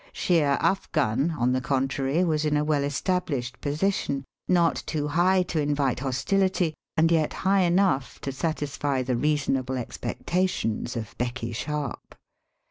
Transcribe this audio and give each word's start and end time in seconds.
Sheer 0.13 0.57
Afgan, 0.61 1.35
on 1.37 1.51
the 1.51 1.61
contrary, 1.61 2.23
was 2.23 2.43
in 2.43 2.57
a 2.57 2.63
well 2.63 2.83
established 2.83 3.61
posi 3.61 3.93
tion, 3.93 4.25
not 4.47 4.81
too 4.87 5.09
high 5.09 5.43
to 5.43 5.61
invite 5.61 5.99
hostiUty 5.99 6.73
and 6.97 7.11
yet 7.11 7.33
high 7.45 7.61
enough 7.61 8.19
to 8.21 8.31
satisfy 8.31 9.03
the 9.03 9.15
reasonable 9.15 9.77
ex 9.77 9.99
pectations 9.99 10.95
of 10.95 11.15
Becky 11.19 11.51
Sharp. 11.51 12.15